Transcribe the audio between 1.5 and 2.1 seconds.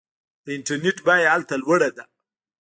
لوړه ده.